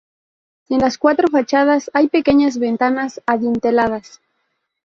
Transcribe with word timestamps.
En 0.69 0.79
las 0.79 0.97
cuatro 0.97 1.27
fachadas 1.27 1.91
hay 1.93 2.07
pequeñas 2.07 2.57
ventanas 2.57 3.21
adinteladas. 3.27 4.19